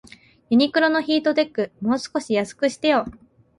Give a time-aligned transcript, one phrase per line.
[0.49, 3.05] ユニクロのヒートテック、もう少し安くしてよ